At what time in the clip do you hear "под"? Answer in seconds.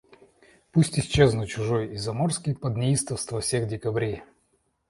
2.55-2.75